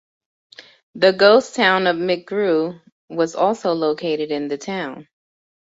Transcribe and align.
The 0.95 1.13
ghost 1.13 1.53
town 1.53 1.85
of 1.85 1.95
McGrew 1.95 2.81
was 3.07 3.35
also 3.35 3.73
located 3.73 4.31
in 4.31 4.47
the 4.47 4.57
town. 4.57 5.07